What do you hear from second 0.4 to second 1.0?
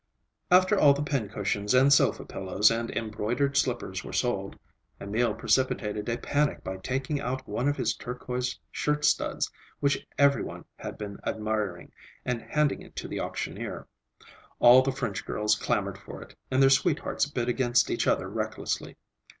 After all